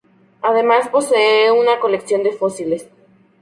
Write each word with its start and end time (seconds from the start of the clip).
Además 0.41 0.89
posee 0.89 1.51
una 1.51 1.79
colección 1.79 2.23
de 2.23 2.31
fósiles. 2.31 2.87